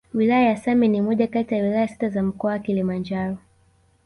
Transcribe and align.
Wilaya 0.13 0.45
ya 0.49 0.57
Same 0.57 0.87
ni 0.87 1.01
moja 1.01 1.27
kati 1.27 1.55
ya 1.55 1.63
Wilaya 1.63 1.87
sita 1.87 2.09
za 2.09 2.23
mkoa 2.23 2.51
wa 2.51 2.59
Kilimanjaro 2.59 3.37